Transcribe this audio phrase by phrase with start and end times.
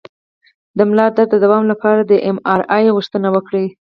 [0.77, 3.65] د ملا درد د دوام لپاره د ایم آر آی غوښتنه وکړئ